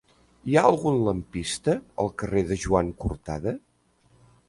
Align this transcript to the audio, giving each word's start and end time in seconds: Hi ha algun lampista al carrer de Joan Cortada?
Hi 0.51 0.55
ha 0.55 0.63
algun 0.69 0.97
lampista 1.09 1.77
al 2.05 2.11
carrer 2.25 2.45
de 2.53 2.61
Joan 2.67 2.93
Cortada? 3.07 3.59